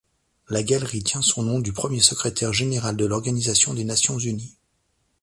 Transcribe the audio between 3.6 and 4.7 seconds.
des Nations Unies.